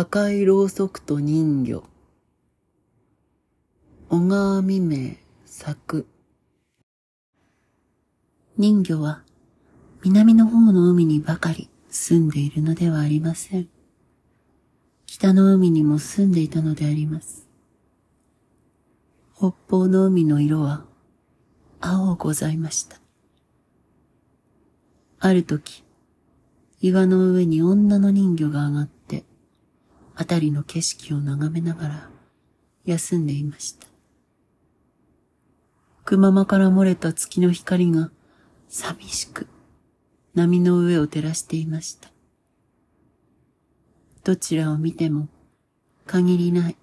[0.00, 1.82] 赤いろうそくと人魚。
[4.08, 6.06] 小川未明作。
[8.56, 9.24] 人魚は
[10.04, 13.68] 南の方の海にばかり住んでいるのではありません。
[15.06, 17.48] 北の海にも住んでいたのであります。
[19.36, 20.84] 北方の海の色は
[21.80, 23.00] 青ございました。
[25.18, 25.82] ある時、
[26.80, 28.97] 岩の上に女の人魚が上がって、
[30.20, 32.10] あたりの景色を眺めながら
[32.84, 33.86] 休んでいました。
[36.04, 38.10] くままから漏れた月の光が
[38.68, 39.46] 寂しく
[40.34, 42.10] 波の上を照らしていました。
[44.24, 45.28] どちらを見ても
[46.04, 46.76] 限りない、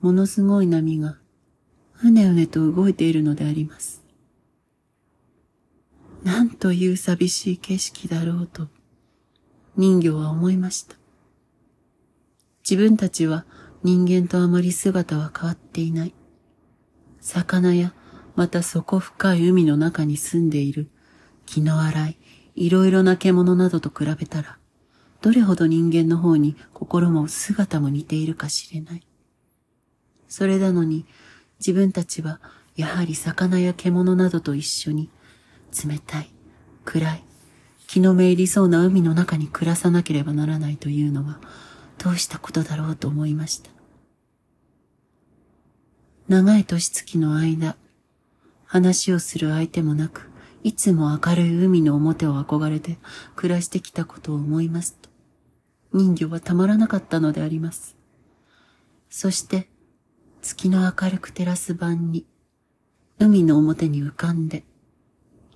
[0.00, 1.18] ものすごい波が
[2.02, 4.02] うねうねと動いているのであります。
[6.24, 8.66] なんという寂しい景色だろうと
[9.76, 10.99] 人魚は思いました。
[12.68, 13.44] 自分たちは
[13.82, 16.14] 人間とあまり姿は変わっていない。
[17.20, 17.94] 魚や
[18.36, 20.88] また底深い海の中に住んでいる
[21.46, 22.18] 気の荒い
[22.54, 24.58] いろいろな獣などと比べたら、
[25.20, 29.06] どれほど人間の方に心も姿も似ているかしれない。
[30.28, 31.06] それなのに
[31.58, 32.40] 自分たちは
[32.76, 35.10] やはり魚や獣などと一緒に
[35.86, 36.30] 冷たい、
[36.84, 37.24] 暗い、
[37.86, 41.40] 気のめいりそうな海の中に暮らさなければならないというのは
[42.02, 43.70] どうしたことだろうと思いました。
[46.28, 47.76] 長い年月の間、
[48.64, 50.30] 話をする相手もなく、
[50.62, 52.98] いつも明るい海の表を憧れて
[53.36, 55.10] 暮らしてきたことを思いますと、
[55.92, 57.96] 人魚はたまらなかったのであります。
[59.10, 59.68] そして、
[60.40, 62.24] 月の明るく照らす晩に、
[63.18, 64.64] 海の表に浮かんで、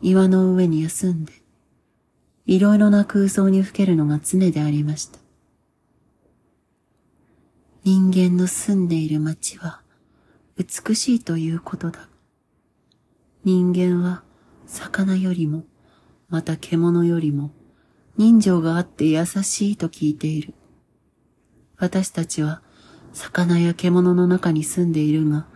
[0.03, 1.33] 岩の上に休んで、
[2.45, 5.24] いろいろな空想にふけるのが常でありました。
[7.87, 9.83] 人間の住んでいる町は
[10.57, 12.09] 美しいということだ。
[13.45, 14.23] 人間は
[14.67, 15.65] 魚よりも、
[16.31, 17.51] また獣よりも、
[18.17, 20.55] 人情があって優しいと聞いている。
[21.77, 22.63] 私たちは、
[23.13, 25.47] 魚や獣の中に住んでいるが、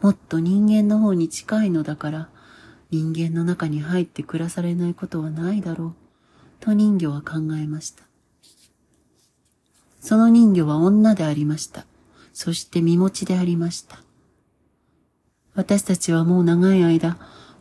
[0.00, 2.30] もっと人間の方に近いのだから、
[2.90, 5.94] 人間の中に入って暮らされないことはないだろう、
[6.58, 8.09] と人魚は考えました。
[10.00, 11.86] その人魚は女でありました。
[12.32, 14.00] そして身持ちでありました。
[15.54, 17.18] 私たちはもう長い間、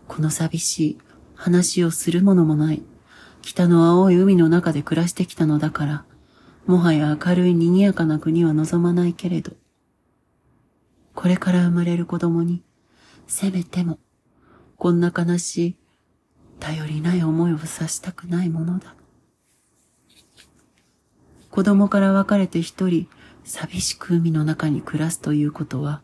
[0.07, 0.97] この寂しい
[1.35, 2.81] 話をするものもない、
[3.41, 6.05] 北の青い海の中で暮らしてきたのだから、
[6.65, 9.53] もはや明るい賑やかな国は望まないけれど、
[11.13, 12.63] これから生まれる子供に、
[13.27, 13.99] せめても、
[14.77, 15.75] こんな悲しい、
[16.59, 18.95] 頼りない思いをさしたくないものだ。
[21.51, 23.07] 子供から別れて一人、
[23.43, 26.01] 寂しく海の中に暮らすということは、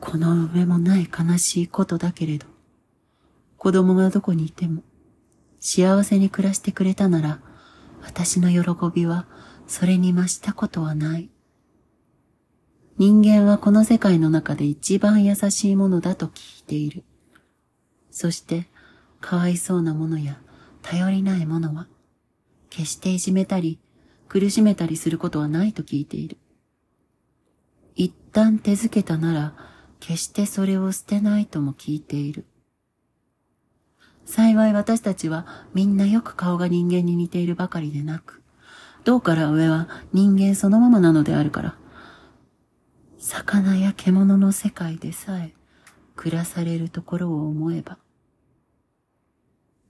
[0.00, 2.46] この上もない悲しいことだけれど、
[3.60, 4.82] 子供がどこにいても
[5.60, 7.40] 幸せに暮らしてくれたなら
[8.00, 9.26] 私の喜びは
[9.66, 11.28] それに増したことはない。
[12.96, 17.04] 人間はこの世界の中で一番優しいものだと聞いている。
[18.10, 18.66] そして
[19.20, 20.40] かわいそうなものや
[20.80, 21.86] 頼りないものは
[22.70, 23.78] 決していじめたり
[24.30, 26.38] 苦しめたりすることはないと聞いている。
[27.96, 29.54] 一旦手付けたなら
[29.98, 32.44] 決してそれを捨てないとも聞いている。
[34.24, 38.40] 幸い私たちはみんなよく顔が人間に似ているばかりでなく、
[39.02, 41.76] 銅から上は人間そのままなのであるから、
[43.18, 45.54] 魚や獣の世界でさえ
[46.14, 47.98] 暮らされるところを思えば、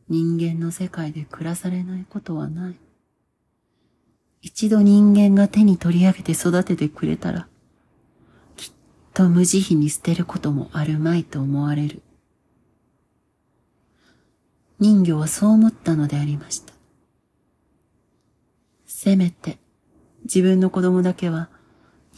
[0.08, 2.80] 人間の世界で暮らされないことはない。
[4.42, 7.46] 一度人間が手に取り上げて育ててくれたら、
[8.56, 8.72] きっ
[9.12, 12.02] と無慈悲に捨てることもあるまいと思われる。
[14.78, 16.72] 人魚はそう思ったのでありました。
[18.86, 19.58] せめて
[20.24, 21.50] 自分の子供だけは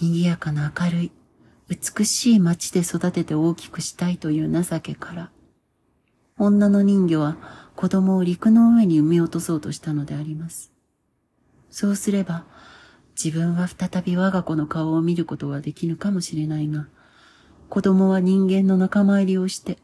[0.00, 1.12] 賑やかな明るい
[1.68, 5.30] 美しい町で育てて大きくしたいという情けから、
[6.38, 7.36] 女の人魚は
[7.74, 10.71] 子供を陸の上に産み落とそうとしたのであります。
[11.72, 12.44] そうすれば、
[13.22, 16.86] 自分は再び我が子の顔を見ることはできぬかもしれないが、
[17.70, 19.78] 子供は人間の仲間入りをして、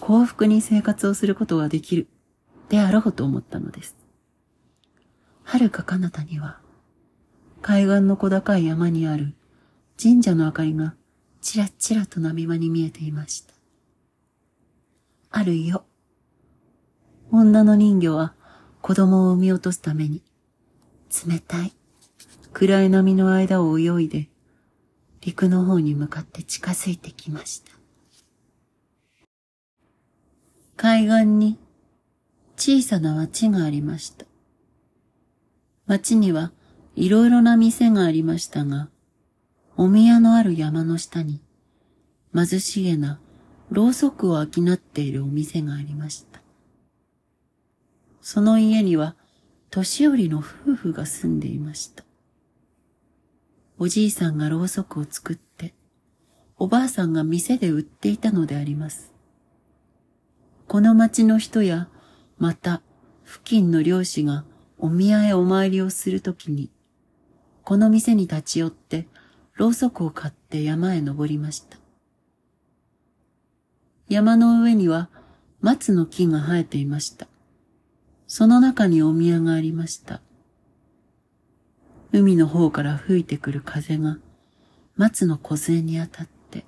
[0.00, 2.08] 幸福に生活をすることができる、
[2.68, 3.96] であろうと思ったのです。
[5.44, 6.58] 遥か彼方には、
[7.62, 9.34] 海岸の小高い山にある
[10.02, 10.94] 神社の明かりが
[11.40, 13.54] ちらちらと波間に見えていました。
[15.30, 15.84] あるよ。
[17.30, 18.34] 女の人魚は
[18.82, 20.22] 子供を産み落とすために、
[21.26, 21.72] 冷たい、
[22.52, 24.28] 暗い波の間を泳いで、
[25.20, 27.72] 陸の方に向かって近づいてきました。
[30.76, 31.58] 海岸に
[32.56, 34.24] 小さな町がありました。
[35.86, 36.52] 町には
[36.94, 38.88] いろいろな店がありましたが、
[39.76, 41.42] お宮のある山の下に
[42.34, 43.18] 貧しげな
[43.70, 46.40] ろうそくを商っているお店がありました。
[48.20, 49.16] その家には
[49.70, 52.04] 年寄りの夫婦が住んでいました。
[53.78, 55.74] おじいさんがろうそくを作って、
[56.58, 59.12] おばあさんが店で売っていたのであります。
[60.66, 61.88] この町の人や、
[62.36, 62.82] また
[63.24, 64.44] 付近の漁師が
[64.76, 66.70] お宮へお参りをするときに、
[67.62, 69.06] この店に立ち寄って、
[69.54, 71.78] ろうそくを買って山へ登りました。
[74.08, 75.10] 山の上には
[75.60, 77.29] 松の木が生えていました。
[78.32, 80.20] その中にお宮がありました。
[82.12, 84.18] 海の方から吹いてくる風が
[84.94, 86.64] 松の梢に当たって、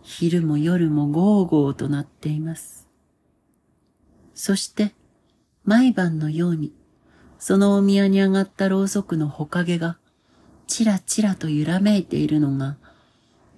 [0.00, 2.88] 昼も夜もゴーゴーとなっています。
[4.34, 4.94] そして、
[5.64, 6.72] 毎晩のように、
[7.38, 9.98] そのお宮に上がったろうそくのほかげが、
[10.66, 12.78] ちらちらと揺らめいているのが、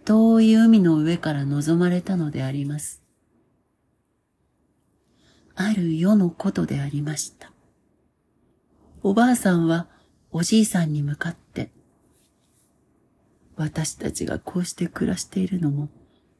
[0.04, 3.01] 遠い海の上から望まれたのであります。
[5.54, 7.52] ある世のことでありました。
[9.02, 9.88] おばあさんは
[10.30, 11.70] おじいさんに向かって、
[13.56, 15.88] 私たちがこうして暮らしているのも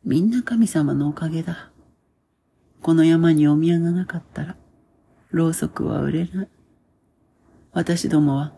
[0.04, 1.70] みんな神様のおかげだ。
[2.80, 4.56] この山にお宮がなかったら、
[5.30, 6.48] ろうそくは売れない。
[7.72, 8.52] 私どもは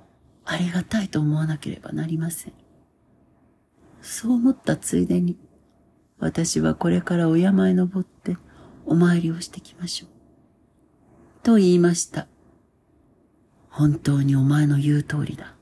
[0.47, 2.53] ありがたいと思わなければなりません。
[4.01, 5.37] そう思ったついでに、
[6.19, 8.39] 私はこれからお山へ登って
[8.87, 10.14] お参りをしてきましょう。
[11.45, 12.27] と言いました。
[13.69, 15.55] 本当にお前の言う通りだ。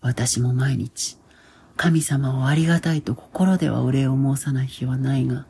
[0.00, 1.16] 私も毎日、
[1.76, 5.46] 神様をありがたいと心ではお礼を申さない日はないが、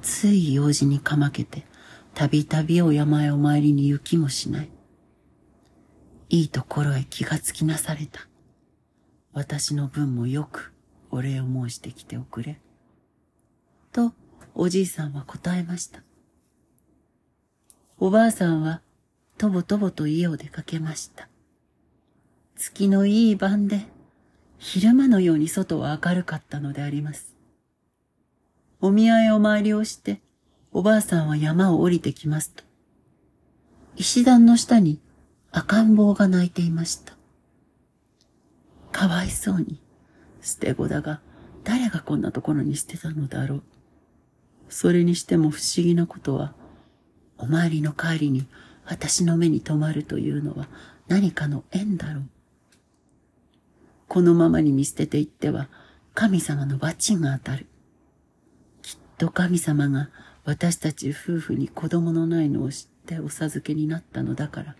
[0.00, 1.66] つい用事にかまけて、
[2.14, 4.70] たびたびお山へお参りに行きもしない。
[6.28, 8.28] いいところへ気がつきなされた。
[9.32, 10.72] 私の分もよく
[11.10, 12.60] お礼を申してきておくれ。
[13.90, 14.12] と、
[14.54, 16.04] おじいさんは答えました。
[17.98, 18.80] おばあさんは、
[19.38, 21.28] とぼとぼと家を出かけました。
[22.56, 23.86] 月のいい晩で、
[24.58, 27.34] 昼間のように外は明るかったのであります。
[28.80, 30.20] お見合いお参りをして、
[30.72, 32.64] おばあさんは山を降りてきますと、
[33.96, 35.00] 石段の下に
[35.50, 37.14] 赤ん坊が泣いていました。
[38.90, 39.80] かわいそうに、
[40.40, 41.20] 捨て子だが、
[41.64, 43.62] 誰がこんなところに捨てたのだろう。
[44.68, 46.54] それにしても不思議なことは、
[47.42, 48.46] お参りの帰りに
[48.86, 50.68] 私の目に留まるというのは
[51.08, 52.24] 何かの縁だろう。
[54.06, 55.68] このままに見捨てていっては
[56.14, 57.66] 神様の罰が当たる。
[58.82, 60.10] きっと神様が
[60.44, 64.76] 私たち夫婦に子供のないのを知ってお授けになったのだから、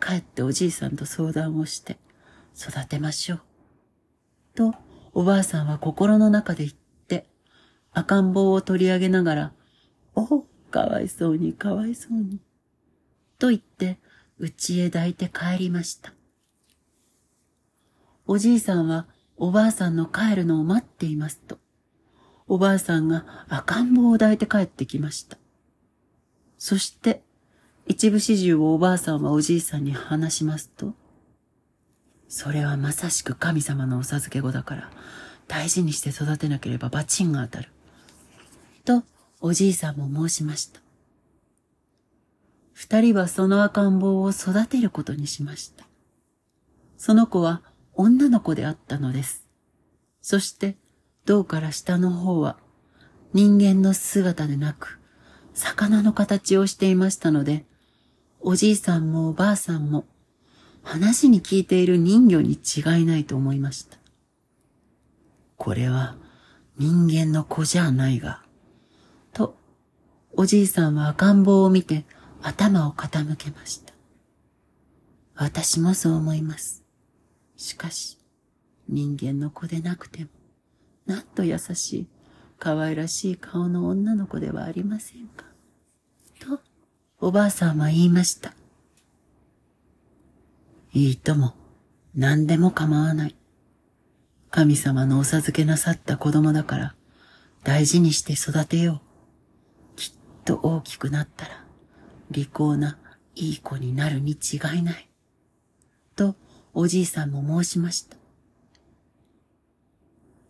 [0.00, 1.98] 帰っておじいさんと相談をして
[2.56, 3.40] 育てましょう。
[4.54, 4.74] と、
[5.12, 6.76] おばあさんは心の中で言っ
[7.08, 7.26] て、
[7.92, 9.52] 赤ん坊を取り上げながら、
[10.14, 12.40] おかわいそうにかわいそうに。
[13.38, 13.98] と言って、
[14.40, 16.12] 家へ抱いて帰りました。
[18.26, 21.58] おじいさんはおばあさんの帰るのを待っていますと、
[22.48, 25.38] おばあさんが赤ん坊を抱いて帰ってきました。
[26.58, 27.22] そして、
[27.86, 30.94] 一部始終をおばあさんはおじいさんに話しますと、
[32.28, 34.90] それはまさしく神様のお授け子だから、
[35.48, 37.68] 大事にして育てなければ罰チンが当たる。
[38.84, 39.02] と、
[39.44, 40.80] おじいさんも申しました。
[42.72, 45.84] 二人はその赤ん坊を育てることにしました。
[46.96, 47.60] その子は
[47.92, 49.44] 女の子であったのです。
[50.20, 50.76] そして、
[51.24, 52.56] 胴から下の方は
[53.32, 55.00] 人間の姿でなく、
[55.54, 57.66] 魚の形をしていましたので、
[58.40, 60.04] おじいさんもおばあさんも
[60.84, 63.98] 話に聞いている人魚に違いないと思いました。
[65.56, 66.16] これは
[66.78, 68.41] 人間の子じゃないが、
[70.34, 72.04] おじいさんは赤ん坊を見て
[72.40, 73.92] 頭を傾けました。
[75.34, 76.82] 私もそう思います。
[77.56, 78.18] しかし、
[78.88, 80.28] 人間の子でなくても、
[81.06, 82.06] なんと優しい、
[82.58, 85.44] 可愛らしい顔の女の子ではありませんか。
[86.40, 86.60] と、
[87.20, 88.54] おばあさんは言いました。
[90.92, 91.54] いいとも、
[92.14, 93.36] 何でも構わない。
[94.50, 96.94] 神様のお授けなさった子供だから、
[97.64, 99.11] 大事にして育てよう。
[100.42, 101.64] っと大きくなったら、
[102.30, 102.98] 利口な、
[103.34, 105.08] いい子になるに違いない。
[106.16, 106.34] と、
[106.74, 108.16] おじいさんも申しました。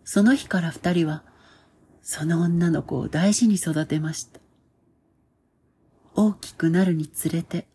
[0.05, 1.23] その日から二人は、
[2.01, 4.41] その女の子を大事に育てました。
[6.15, 7.67] 大きくなるにつれて、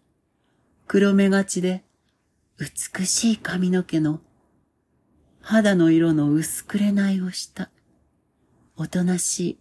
[0.88, 1.84] 黒目がちで
[2.60, 4.22] 美しい髪の毛の
[5.42, 7.70] 肌の色の薄くれないをした、
[8.76, 9.60] おとなしい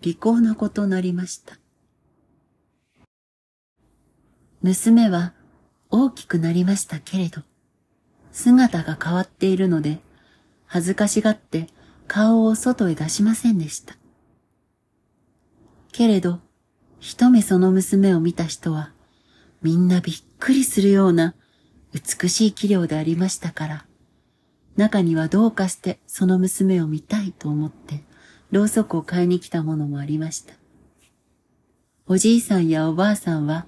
[0.00, 1.57] 利口な子となりました。
[4.62, 5.34] 娘は
[5.90, 7.42] 大きくなりましたけれど、
[8.32, 10.00] 姿が変わっているので、
[10.66, 11.68] 恥ずかしがって
[12.06, 13.96] 顔を外へ出しませんでした。
[15.92, 16.40] けれど、
[17.00, 18.92] 一目その娘を見た人は、
[19.62, 21.34] みんなびっくりするような
[21.92, 23.86] 美しい器量でありましたから、
[24.76, 28.04] 中にはどうかしてその娘を見たいと思って、
[28.50, 30.54] ろうそくを買いに来たものもありました。
[32.06, 33.66] おじいさんやおばあさんは、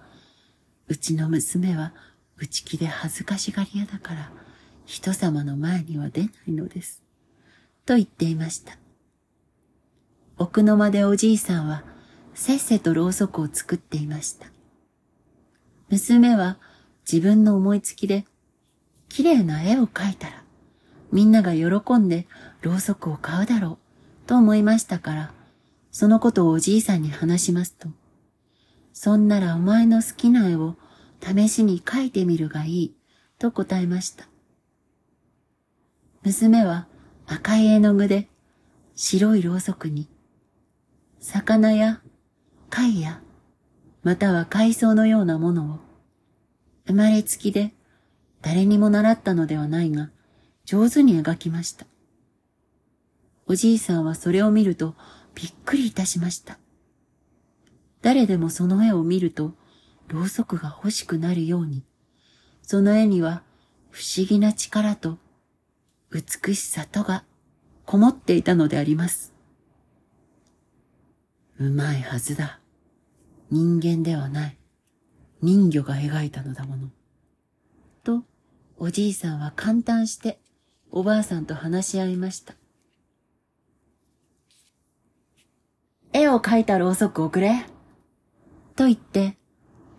[0.90, 1.94] うちの娘は
[2.36, 4.32] 内気で恥ずかしがり屋だから、
[4.86, 7.00] 人様の前には出ないのです。
[7.86, 8.76] と言っていました。
[10.36, 11.84] 奥の間でおじいさんは、
[12.34, 14.48] せっせとろうそくを作っていました。
[15.90, 16.58] 娘は
[17.10, 18.24] 自分の思いつきで、
[19.08, 20.42] 綺麗な絵を描いたら、
[21.12, 22.26] みんなが喜んで
[22.62, 23.78] ろうそくを買うだろ
[24.24, 25.32] う、と思いましたから、
[25.92, 27.90] そのことをおじいさんに話しますと、
[28.92, 30.76] そんならお前の好きな絵を
[31.22, 32.94] 試しに描いてみるがいい、
[33.38, 34.28] と答えました。
[36.22, 36.86] 娘は
[37.26, 38.28] 赤い絵の具で
[38.94, 40.08] 白いろうそくに、
[41.18, 42.02] 魚や
[42.68, 43.22] 貝や、
[44.02, 45.78] または海藻のようなものを、
[46.86, 47.74] 生まれつきで
[48.42, 50.10] 誰にも習ったのではないが、
[50.64, 51.86] 上手に描きました。
[53.46, 54.94] おじいさんはそれを見ると
[55.34, 56.59] びっくりいたしました。
[58.02, 59.54] 誰でもその絵を見ると、
[60.08, 61.84] ろうそくが欲しくなるように、
[62.62, 63.42] その絵には
[63.90, 65.18] 不思議な力と
[66.10, 67.24] 美しさとが
[67.84, 69.34] こもっていたのであります。
[71.58, 72.60] うまいはずだ。
[73.50, 74.56] 人間ではない。
[75.42, 76.88] 人魚が描いたのだもの。
[78.02, 78.24] と、
[78.78, 80.40] おじいさんは簡単して
[80.90, 82.54] おばあさんと話し合いました。
[86.12, 87.66] 絵を描いたろうそくをくれ。
[88.76, 89.36] と言って、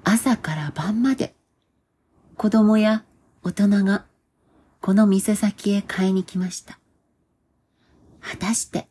[0.03, 1.35] 朝から晩まで、
[2.37, 3.03] 子供や
[3.43, 4.05] 大人が
[4.81, 6.79] この店先へ買いに来ました。
[8.19, 8.87] 果たして、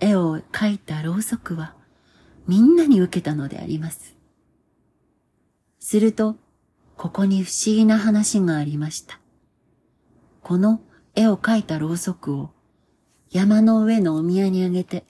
[0.00, 1.74] 絵を描いたろうそくは
[2.46, 4.16] みんなに受けたのであります。
[5.78, 6.36] すると、
[6.96, 9.20] ここに不思議な話がありました。
[10.42, 10.80] この
[11.14, 12.50] 絵を描いたろうそくを
[13.30, 15.04] 山の上のお宮にあげて、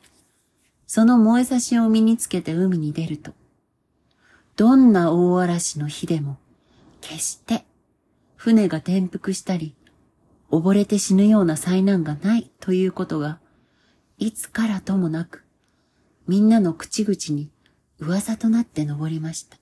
[0.87, 3.33] その燃えさしを身につけて海に出ると、
[4.56, 6.38] どんな大嵐の日でも、
[7.02, 7.66] 決して
[8.36, 9.75] 船が転覆したり、
[10.50, 13.38] 溺れて死ぬような災難がないということが、
[14.18, 15.44] いつからともなく、
[16.26, 17.50] みんなの口々に
[17.98, 19.58] 噂となって登りました。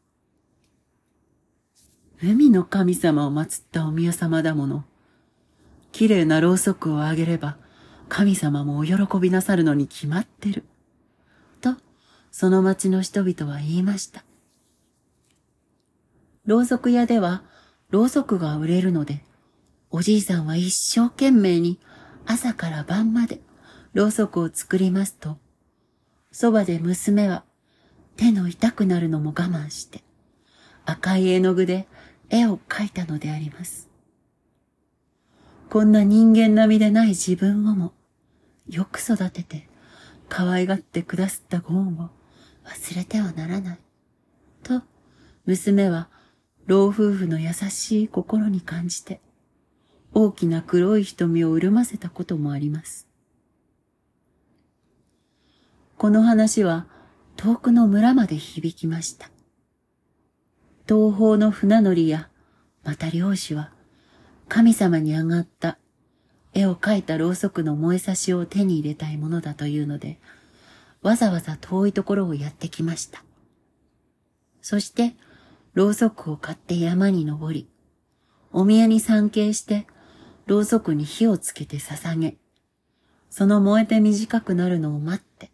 [2.22, 4.84] 海の神様を祀ったお宮様だもの。
[5.90, 7.56] 綺麗なろうそくをあげれば、
[8.08, 10.64] 神様もお喜びなさるのに決まってる。
[11.60, 11.74] と、
[12.30, 14.24] その町の人々は言いました。
[16.46, 17.42] ろうそく屋では、
[17.90, 19.24] ろうそくが売れるので、
[19.90, 21.78] おじいさんは一生懸命に
[22.26, 23.40] 朝から晩まで
[23.92, 25.38] ろうそくを作りますと、
[26.32, 27.44] そばで娘は
[28.16, 30.02] 手の痛くなるのも我慢して、
[30.84, 31.86] 赤い絵の具で
[32.28, 33.88] 絵を描いたのであります。
[35.70, 37.92] こんな人間並みでない自分をも
[38.68, 39.68] よく育てて
[40.28, 42.10] 可愛がってくだすったご恩を
[42.64, 43.78] 忘れてはならない。
[44.62, 44.82] と、
[45.46, 46.08] 娘は
[46.66, 49.20] 老夫婦の優しい心に感じて、
[50.12, 53.06] 大きな黒い瞳を潤ませたこともあります。
[55.98, 56.86] この話は
[57.36, 59.30] 遠くの村まで響きました。
[60.88, 62.28] 東方の船乗りや、
[62.82, 63.72] また漁師は、
[64.48, 65.78] 神様に上がった
[66.52, 70.18] 絵を描いたろうそくの燃えさしを手に入れたいものだというので、
[71.02, 73.24] わざわざ遠いところをやってきました。
[74.62, 75.14] そして、
[75.74, 77.68] ろうそくを買って山に登り、
[78.52, 79.88] お宮に参詣して、
[80.46, 82.36] ろうそくに火をつけて捧げ、
[83.28, 85.50] その燃えて短くなるのを待って、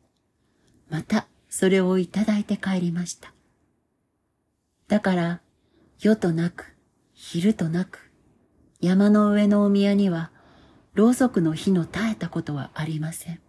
[0.90, 3.32] またそれをいただいて帰りました。
[4.88, 5.40] だから、
[6.00, 6.76] 夜となく、
[7.14, 8.10] 昼となく、
[8.80, 10.30] 山の上のお宮には、
[10.92, 13.40] ろうそくの火の絶えたことはありません。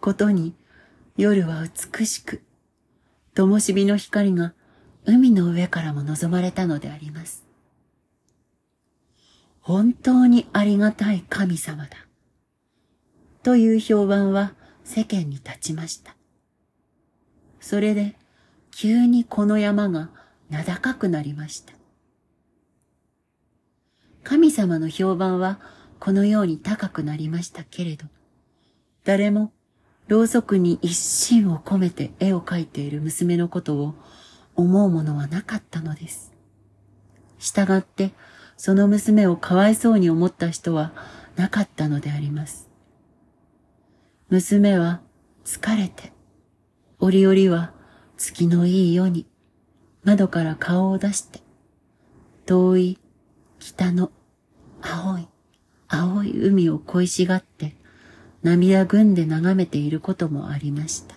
[0.00, 0.54] ことに、
[1.18, 2.42] 夜は美しく、
[3.34, 4.54] 灯火の光が
[5.06, 7.44] 海の上からも望まれたのであります。
[9.60, 11.90] 本当にありがたい神様だ。
[13.42, 16.16] という評判は世間に立ちました。
[17.60, 18.16] それで
[18.72, 20.10] 急にこの山が
[20.50, 21.72] 名高くなりました。
[24.24, 25.60] 神様の評判は
[26.00, 28.06] このように高くなりましたけれど、
[29.04, 29.52] 誰も
[30.08, 33.94] ろうそくに一心を込めて絵を描いている娘のことを
[34.56, 36.32] 思うものはなかったのです。
[37.38, 38.12] 従って、
[38.56, 40.92] その娘をかわいそうに思った人は
[41.36, 42.68] なかったのであります。
[44.28, 45.00] 娘は
[45.44, 46.12] 疲れて、
[46.98, 47.72] 折々は
[48.16, 49.26] 月のいい夜に
[50.02, 51.40] 窓から顔を出して、
[52.46, 52.98] 遠い
[53.58, 54.10] 北の
[54.80, 55.28] 青い、
[55.88, 57.76] 青い海を恋しがって
[58.42, 61.15] 涙ぐんで眺めていることもありました。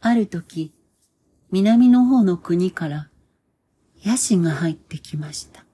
[0.00, 0.72] ある時、
[1.50, 3.08] 南の方の国から
[4.02, 5.64] ヤシが入ってきました。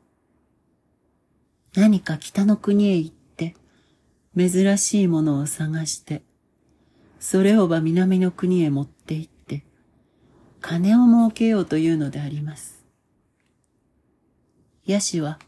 [1.74, 3.54] 何か北の国へ行って
[4.36, 6.22] 珍しいものを探して、
[7.20, 9.64] それをば南の国へ持って行って、
[10.60, 12.84] 金を儲けようというのであります。
[14.86, 15.38] ヤシは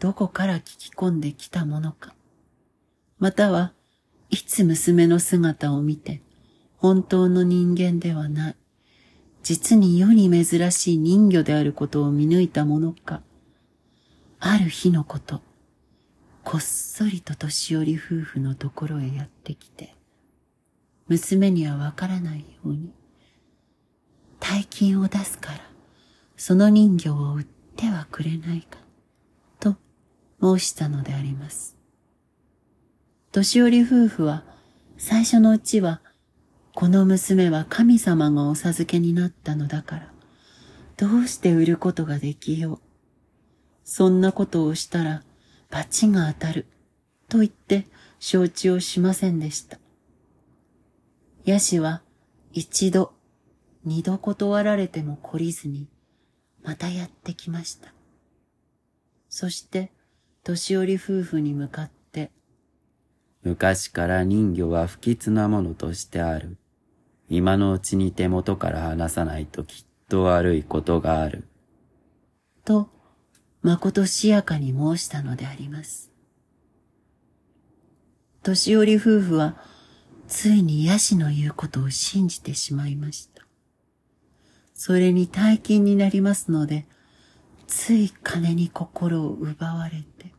[0.00, 2.14] どこから聞き込んできたものか。
[3.18, 3.72] または
[4.30, 6.22] いつ娘の姿を見て
[6.82, 8.56] 本当の人間ではない、
[9.44, 13.22] 実に世に珍しい人魚であることを見抜いたものか、
[14.40, 15.42] ある日のこと、
[16.42, 19.94] こっそりと年寄り夫婦のところへやってきて、
[21.06, 22.92] 娘にはわからないように、
[24.40, 25.58] 大金を出すから、
[26.36, 27.46] その人魚を売っ
[27.76, 28.80] てはくれないか、
[29.60, 29.76] と
[30.42, 31.76] 申したのであります。
[33.30, 34.42] 年寄り夫婦は
[34.98, 36.02] 最初のうちは
[36.74, 40.12] この娘は神様がお授けになったのだから
[40.96, 42.80] どうして売ることができよう。
[43.84, 45.22] そんなことをしたら
[45.70, 46.66] 罰が当たる
[47.28, 47.86] と言って
[48.20, 49.78] 承知をしませんでした。
[51.44, 52.02] ヤシは
[52.52, 53.12] 一度
[53.84, 55.88] 二度断られても懲りずに
[56.62, 57.92] またやってきました。
[59.28, 59.90] そして
[60.44, 62.30] 年寄り夫婦に向かって
[63.42, 66.58] 昔から人魚は不吉なものとしてある。
[67.34, 71.48] 今のうちに手元から離さないときっと悪いことがある。
[72.62, 72.90] と、
[73.62, 76.12] まことしやかに申したのであります。
[78.42, 79.56] 年寄り夫婦は、
[80.28, 83.46] ついにヤシの言うことを信じてしまいました。
[84.74, 86.84] それに大金になりますので、
[87.66, 90.34] つい金に心を奪われて、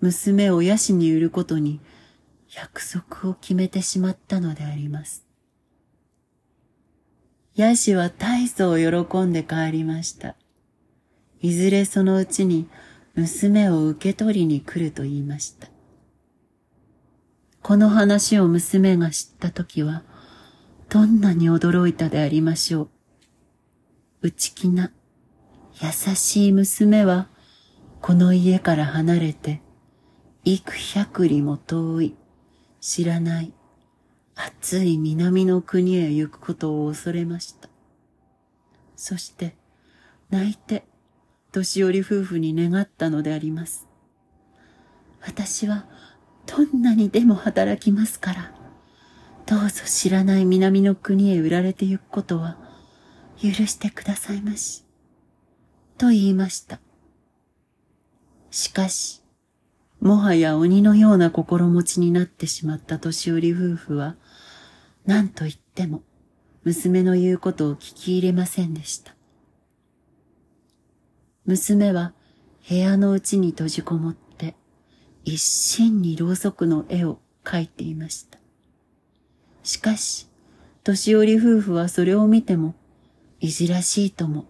[0.00, 1.80] 娘をヤシに売ることに
[2.54, 5.29] 約束を決めてしまったのであります。
[7.56, 10.36] ヤシは大層喜んで帰りました。
[11.40, 12.68] いずれそのうちに
[13.14, 15.68] 娘を受け取りに来ると言いました。
[17.62, 20.02] この話を娘が知ったときは、
[20.88, 22.88] どんなに驚いたでありましょう。
[24.22, 24.92] 内気な、
[25.82, 27.28] 優しい娘は、
[28.00, 29.60] この家から離れて、
[30.44, 32.16] 幾百里も遠い、
[32.80, 33.52] 知らない
[34.46, 37.68] 暑い南の国へ行くことを恐れました。
[38.96, 39.54] そして
[40.30, 40.84] 泣いて
[41.52, 43.86] 年寄り夫婦に願ったのであります。
[45.20, 45.86] 私は
[46.46, 48.54] どんなにでも働きますから、
[49.46, 52.56] どうぞ知らない南の国へ売られて行くことは
[53.36, 54.84] 許してくださいまし。
[55.98, 56.80] と言いました。
[58.50, 59.22] しかし、
[60.00, 64.16] もはや鬼のような心持ちになってしまった年寄り夫婦は、
[65.10, 66.04] 何と言っても
[66.62, 69.16] 娘の言うことを聞き入れませんでした。
[71.46, 72.12] 娘は
[72.68, 74.54] 部屋のうちに閉じこもって
[75.24, 78.38] 一心にろうそくの絵を描いていました。
[79.64, 80.28] しかし、
[80.84, 82.76] 年寄り夫婦はそれを見ても、
[83.40, 84.44] いじらしいとも、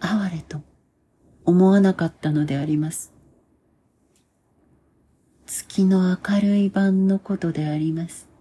[0.00, 0.64] 哀れとも
[1.44, 3.12] 思わなかったのであります。
[5.46, 8.31] 月の明るい晩のことであります。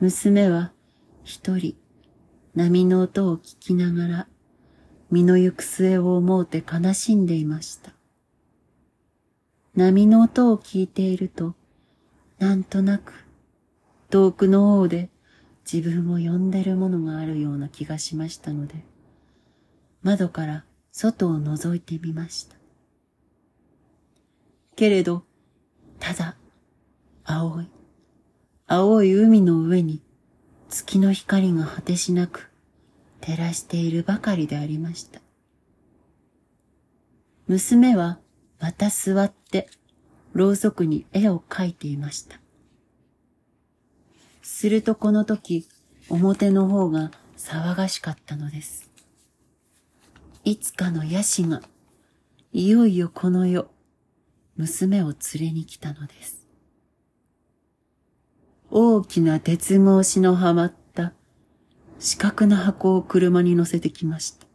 [0.00, 0.72] 娘は
[1.24, 1.76] 一人
[2.54, 4.28] 波の音を聞きながら
[5.10, 7.92] 身の行く末を思うて悲しんでいました。
[9.76, 11.54] 波の音を聞いていると、
[12.38, 13.12] なんとなく
[14.08, 15.10] 遠くの方で
[15.70, 18.76] 自分を呼んでるものがあるような気がしましたので、
[20.02, 22.56] 窓から外を覗いてみました。
[24.76, 25.24] けれど、
[25.98, 26.36] ただ、
[27.22, 27.68] 青い、
[28.72, 30.00] 青い海の上に
[30.68, 32.52] 月の光が果てしなく
[33.20, 35.20] 照らしているばかりでありました。
[37.48, 38.20] 娘は
[38.60, 39.68] また座って
[40.34, 42.38] ろうそくに絵を描いていました。
[44.40, 45.66] するとこの時、
[46.08, 48.88] 表の方が騒がしかったのです。
[50.44, 51.60] いつかのヤシが、
[52.52, 53.68] いよいよこの世、
[54.56, 55.16] 娘を連
[55.48, 56.39] れに来たのです。
[58.72, 61.12] 大きな鉄格子のはまった
[61.98, 64.46] 四角な箱を車に乗せてきました。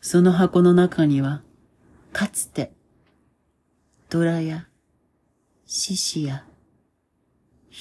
[0.00, 1.42] その箱の中には、
[2.12, 2.72] かつて、
[4.08, 4.66] 虎や
[5.66, 6.44] 獅子や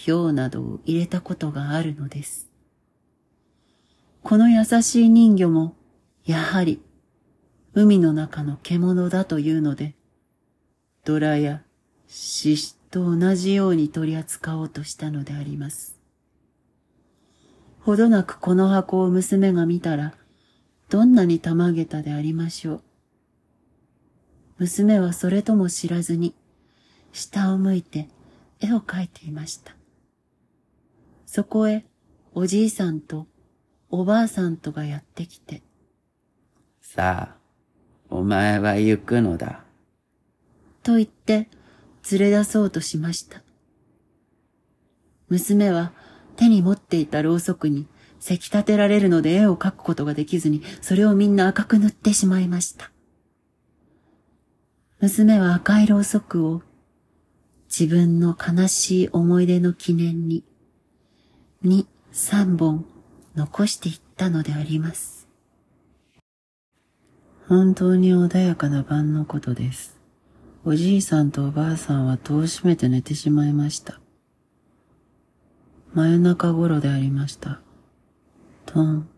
[0.05, 2.47] 氷などを入れたことがあるのです。
[4.21, 5.75] この優しい人魚も、
[6.23, 6.83] やはり、
[7.73, 9.95] 海の中の獣だというので、
[11.03, 11.63] ドラや
[12.07, 15.97] 獅子と同じように取り扱おうとしたのであります。
[17.79, 20.13] ほどなくこの箱を娘が見たら、
[20.89, 22.83] どんなにたまげたでありましょう。
[24.59, 26.35] 娘はそれとも知らずに、
[27.13, 28.09] 下を向いて
[28.59, 29.75] 絵を描いていました。
[31.25, 31.85] そこへ、
[32.33, 33.25] おじいさんと
[33.89, 35.63] おばあさんとがやってきて。
[36.81, 37.35] さあ、
[38.09, 39.63] お前は行くのだ。
[40.83, 41.47] と言って、
[42.09, 43.41] 連れ出そうとしました。
[45.29, 45.91] 娘は
[46.35, 47.87] 手に持っていたろうそくに
[48.21, 52.91] せき立てられるので絵を描くことができずに、それをみんな赤く塗ってしまいました。
[54.99, 56.61] 娘は赤いろうそくを
[57.67, 60.43] 自分の悲しい思い出の記念に、
[61.63, 62.85] 二、三本
[63.33, 65.27] 残していったのであります。
[67.47, 70.00] 本当に穏やかな晩のことです。
[70.63, 73.99] おじいさんとおばあさんは戸を閉めて寝てしまいました。
[75.95, 77.61] 真夜中頃でありました。
[78.67, 79.09] トン、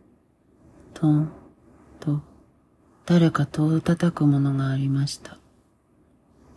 [0.93, 1.31] トン、
[1.99, 2.21] と、
[3.05, 5.37] 誰か戸を叩くものがありました。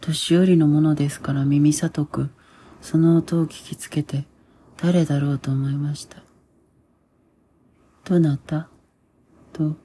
[0.00, 2.30] 年寄りのものですから耳さとく、
[2.80, 4.24] その音を聞きつけて、
[4.76, 6.22] 誰だろうと思いました。
[8.04, 8.68] どなた？
[9.52, 9.76] と、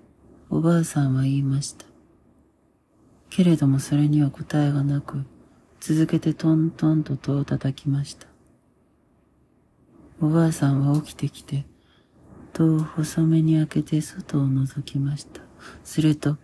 [0.52, 1.91] おばあさんは言いました。
[3.32, 5.24] けれどもそれには答えがなく、
[5.80, 8.28] 続けてトントンと戸を叩きました。
[10.20, 11.66] おばあさんは起きてきて、
[12.52, 15.42] 戸を細めに開けて外を覗きました。
[15.86, 16.38] すると、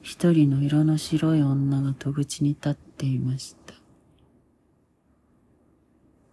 [0.00, 3.74] 一人の色の白い女が戸口に立っていました。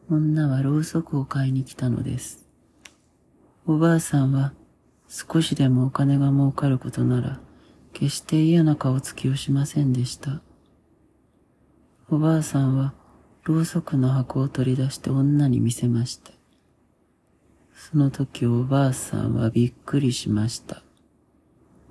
[0.09, 2.47] 女はろうそくを買いに来たのです。
[3.67, 4.53] おばあさんは
[5.09, 7.41] 少しでもお金が儲かることなら、
[7.99, 10.41] 決して嫌な顔つきをしませんでした。
[12.09, 12.93] おばあさんは
[13.43, 16.31] ろうそくの箱を取り出して女に見せました。
[17.75, 20.81] その時おばあさんはびっくりしました。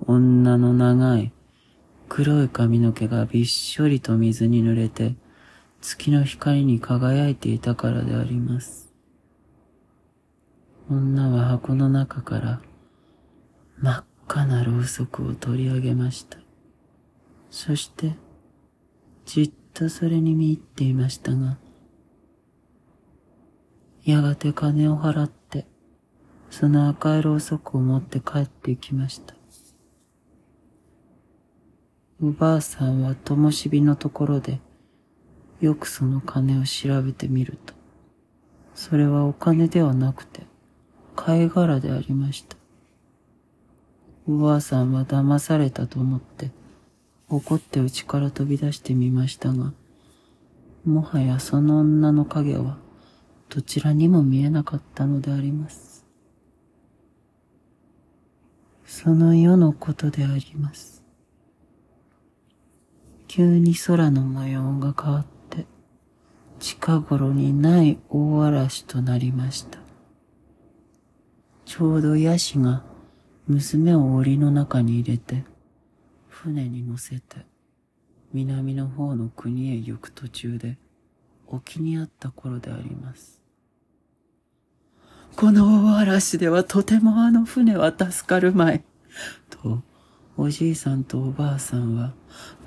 [0.07, 1.31] 女の長い
[2.07, 5.15] 黒い髪の毛がびっしょりと水に濡れて
[5.79, 8.91] 月の光に輝いていたからであります。
[10.89, 12.61] 女は箱の中から
[13.77, 16.37] 真っ赤なろうそくを取り上げました。
[17.49, 18.15] そして、
[19.25, 21.57] じっとそれに見入っていましたが、
[24.05, 25.65] やがて金を払って、
[26.51, 29.33] その赤いろうそくを持って帰って行きました。
[32.21, 34.61] おばあさんは灯火のところで、
[35.59, 37.73] よくその金を調べてみると、
[38.75, 40.43] それはお金ではなくて、
[41.15, 42.58] 貝殻でありました。
[44.29, 46.51] おばあさんは騙されたと思って、
[47.29, 49.73] 怒って家から飛び出してみましたが、
[50.85, 52.77] もはやその女の影は
[53.49, 56.05] どちらにも見えなかったのであります。
[58.85, 61.03] その世のことであります。
[63.27, 65.65] 急に空の模様が変わって、
[66.59, 69.79] 近頃にない大嵐となりました。
[71.65, 72.83] ちょうどヤシが
[73.49, 75.43] 娘を檻の中に入れて、
[76.27, 77.47] 船に乗せて、
[78.31, 80.77] 南の方の国へ行く途中で、
[81.47, 83.41] 沖にあった頃であります。
[85.35, 88.83] この大嵐ではとてもあの船は助かるまい。
[89.49, 89.81] と、
[90.37, 92.13] おじいさんとおばあさんは、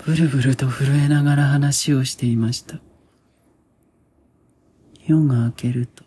[0.05, 2.81] ブルブルと震えながら話をしていました。
[5.05, 6.03] 夜が明けると、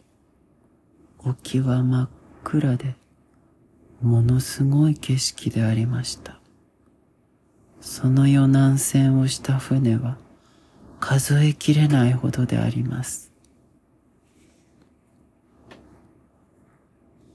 [1.21, 2.09] 沖は真っ
[2.45, 2.95] 暗で、
[4.07, 6.41] ものすごい景色でありました。
[7.81, 10.17] その夜南船をした船は、
[11.01, 13.33] 数えきれないほどであります。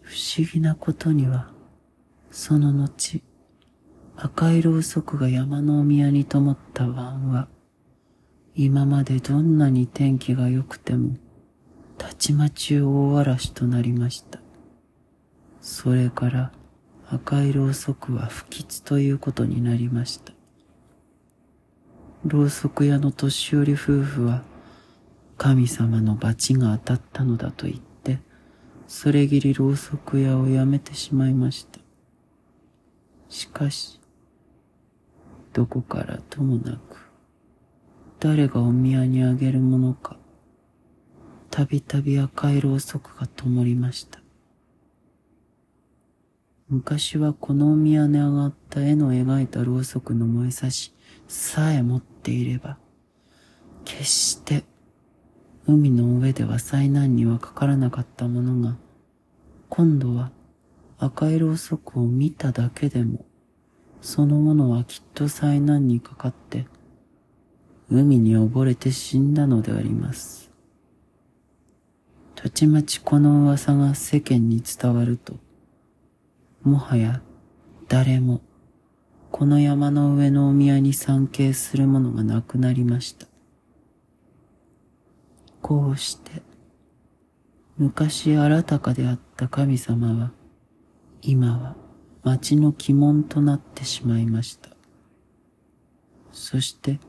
[0.02, 1.52] 不思議なことには、
[2.32, 3.22] その後、
[4.16, 7.48] 赤いろうそくが山のお宮に灯った晩は、
[8.56, 11.18] 今までどんなに天気が良くても、
[11.98, 14.40] たちまち大嵐となりました。
[15.62, 16.52] それから
[17.14, 20.32] 赤いろうそくは不吉ということになりました。
[22.24, 24.44] ろうそく屋の年寄り夫婦は、
[25.38, 28.20] 神様の罰が当たったのだと言って、
[28.88, 31.82] それぎりろうそく屋をやめてしまいました。
[33.28, 34.00] しかし、
[35.52, 37.12] どこからともなく、
[38.22, 40.16] 誰がお宮にあげるものか、
[41.50, 44.21] たびたび赤いろうそくが灯りました。
[46.72, 50.94] 昔はこのお宮に上がった絵の描いたろうそくの燃えさし
[51.28, 52.78] さえ持っていれば、
[53.84, 54.64] 決して
[55.68, 58.78] 海の上では災難にはかからなかったものが、
[59.68, 60.32] 今度は
[60.98, 63.26] 赤いろうそくを見ただけでも、
[64.00, 66.68] そのものはきっと災難にかかって、
[67.90, 70.50] 海に溺れて死んだのであります。
[72.34, 75.36] たちまちこの噂が世間に伝わると、
[76.64, 77.22] もはや
[77.88, 78.42] 誰も
[79.32, 83.28] この山の上のお宮に参詣するものがなくなりました。
[85.62, 86.44] こうして、
[87.78, 90.32] 昔新たかであった神様は、
[91.22, 91.76] 今は
[92.24, 94.70] 町の鬼門となってしまいました。
[96.34, 97.00] そして、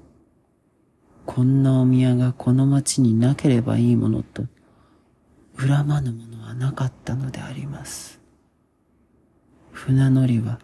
[1.26, 4.44] こんなお宮がこの町になければいいものと、
[5.56, 8.21] 恨まぬものはなかったのであります。
[9.84, 10.60] 船乗りは、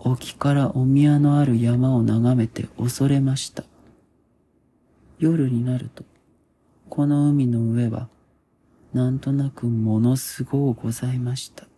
[0.00, 3.62] 沖からお宮のある山を眺めて恐れました。
[5.20, 6.02] 夜になると、
[6.88, 8.08] この海の上は、
[8.92, 11.68] なんとなくものすごうございました。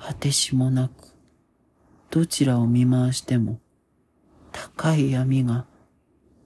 [0.00, 1.14] 果てしもなく、
[2.10, 3.60] どちらを見回しても、
[4.50, 5.64] 高い闇が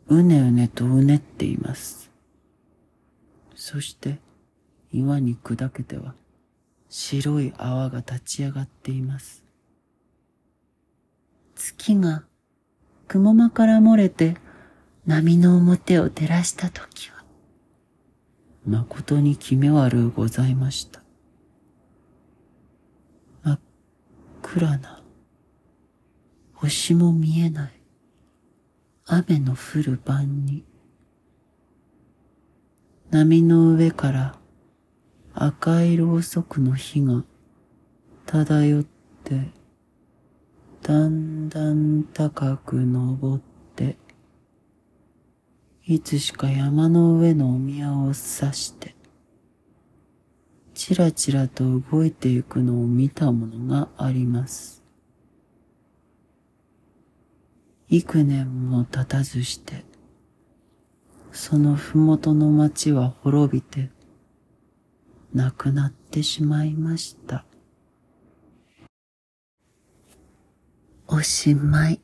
[0.09, 2.11] うねうねとうねっています。
[3.55, 4.19] そして
[4.93, 6.15] 岩に砕けては
[6.99, 9.45] 白い泡が立ち上がっています。
[11.55, 12.25] 月が
[13.07, 14.39] 雲間から漏れて
[15.05, 17.23] 波の表を照らした時は、
[18.67, 21.03] 誠に気味悪うございました。
[23.43, 23.61] 真っ
[24.41, 25.03] 暗な、
[26.55, 27.73] 星も見えない、
[29.05, 30.65] 雨の降る晩に、
[33.11, 34.39] 波の上から
[35.39, 37.23] 赤いろうそくの火が
[38.25, 38.85] 漂っ
[39.23, 39.51] て、
[40.83, 43.43] だんだん高く登っ
[43.75, 43.99] て、
[45.85, 48.95] いつしか山の上のお宮を指して、
[50.73, 54.83] ちらちらと動いてゆくのを見たものがあります。
[57.91, 59.85] 幾年も経たずして、
[61.31, 63.91] そのふもとの町は滅びて、
[65.37, 67.45] 亡くなってしまいました。
[71.07, 72.01] おしまい。